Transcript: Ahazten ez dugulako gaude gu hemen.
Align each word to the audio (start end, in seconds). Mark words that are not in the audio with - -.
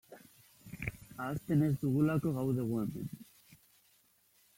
Ahazten 1.25 1.61
ez 1.67 1.69
dugulako 1.83 2.31
gaude 2.39 2.65
gu 2.71 2.81
hemen. 2.85 3.13